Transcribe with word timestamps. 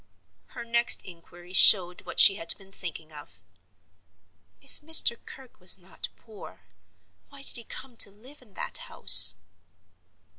Her 0.57 0.65
next 0.65 1.03
inquiry 1.03 1.53
showed 1.53 2.07
what 2.07 2.19
she 2.19 2.33
had 2.33 2.57
been 2.57 2.71
thinking 2.71 3.11
of. 3.13 3.43
"If 4.59 4.81
Mr. 4.81 5.15
Kirke 5.27 5.59
was 5.59 5.77
not 5.77 6.09
poor, 6.15 6.63
why 7.29 7.43
did 7.43 7.55
he 7.55 7.63
come 7.63 7.95
to 7.97 8.09
live 8.09 8.41
in 8.41 8.55
that 8.55 8.79
house?" 8.89 9.35